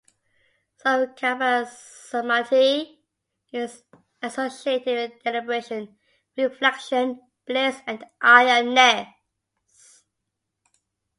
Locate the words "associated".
4.19-5.11